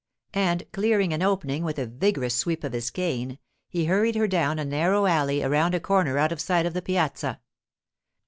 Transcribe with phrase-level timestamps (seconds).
[0.33, 3.37] And clearing an opening with a vigorous sweep of his cane,
[3.69, 6.73] he hurried her down a narrow alley and around a corner out of sight of
[6.73, 7.39] the piazza.